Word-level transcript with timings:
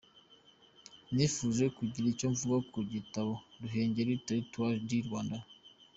Nifuje 1.13 1.65
kugira 1.77 2.05
icyo 2.13 2.27
mvuga 2.33 2.57
ku 2.71 2.79
gitabo 2.93 3.31
“Ruhengeli, 3.61 4.13
territoire 4.27 4.77
du 4.87 4.97
Rwanda. 5.05 5.37